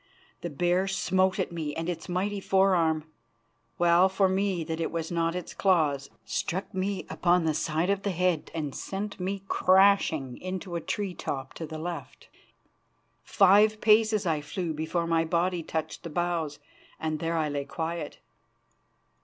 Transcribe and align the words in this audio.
The 0.41 0.49
bear 0.49 0.87
smote 0.87 1.37
at 1.37 1.51
me, 1.51 1.75
and 1.75 1.87
its 1.87 2.09
mighty 2.09 2.39
forearm 2.39 3.03
well 3.77 4.09
for 4.09 4.27
me 4.27 4.63
that 4.63 4.79
it 4.81 4.89
was 4.91 5.11
not 5.11 5.35
its 5.35 5.53
claws 5.53 6.09
struck 6.25 6.73
me 6.73 7.05
upon 7.07 7.45
the 7.45 7.53
side 7.53 7.91
of 7.91 8.01
the 8.01 8.09
head 8.09 8.49
and 8.55 8.73
sent 8.73 9.19
me 9.19 9.43
crashing 9.47 10.37
into 10.41 10.75
a 10.75 10.81
tree 10.81 11.13
top 11.13 11.53
to 11.53 11.67
the 11.67 11.77
left. 11.77 12.29
Five 13.23 13.79
paces 13.79 14.25
I 14.25 14.41
flew 14.41 14.73
before 14.73 15.05
my 15.05 15.23
body 15.23 15.61
touched 15.61 16.01
the 16.01 16.09
boughs, 16.09 16.57
and 16.99 17.19
there 17.19 17.37
I 17.37 17.47
lay 17.47 17.65
quiet. 17.65 18.17